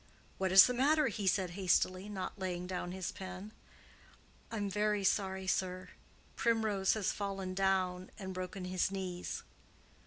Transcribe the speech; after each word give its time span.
"What 0.39 0.51
is 0.51 0.65
the 0.65 0.73
matter?" 0.73 1.09
he 1.09 1.27
said 1.27 1.51
hastily, 1.51 2.09
not 2.09 2.39
laying 2.39 2.65
down 2.65 2.91
his 2.91 3.11
pen. 3.11 3.51
"I'm 4.49 4.67
very 4.67 5.03
sorry, 5.03 5.45
sir; 5.45 5.89
Primrose 6.35 6.95
has 6.95 7.11
fallen 7.11 7.53
down 7.53 8.09
and 8.17 8.33
broken 8.33 8.65
his 8.65 8.89
knees." 8.89 9.43